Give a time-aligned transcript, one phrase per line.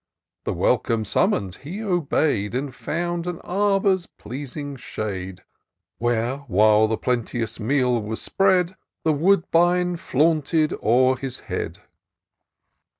[0.45, 2.55] The welcome summons he obey'd.
[2.55, 5.43] And found an arbour's pleasing shade.
[5.99, 8.75] Where, while the plenteous meal was spread.
[9.03, 11.83] The woodbine flaunted o'er his head.